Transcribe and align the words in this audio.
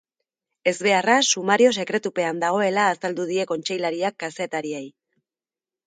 Ezbeharra 0.71 1.17
sumario-sekretupean 1.33 2.41
dagoela 2.47 2.89
azaldu 2.95 3.29
die 3.35 3.49
kontseilariak 3.55 4.21
kazetariei. 4.25 4.85